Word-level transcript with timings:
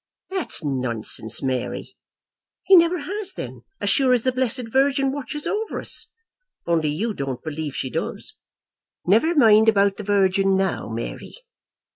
"That's 0.31 0.63
nonsense, 0.65 1.43
Mary." 1.43 1.93
"He 2.63 2.75
never 2.75 3.01
has, 3.01 3.33
then, 3.33 3.61
as 3.79 3.91
sure 3.91 4.13
as 4.13 4.23
the 4.23 4.31
blessed 4.31 4.71
Virgin 4.73 5.11
watches 5.11 5.45
over 5.45 5.79
us; 5.79 6.09
only 6.65 6.89
you 6.89 7.13
don't 7.13 7.43
believe 7.43 7.75
she 7.75 7.91
does." 7.91 8.35
"Never 9.05 9.35
mind 9.35 9.69
about 9.69 9.97
the 9.97 10.03
Virgin 10.03 10.57
now, 10.57 10.89
Mary." 10.89 11.35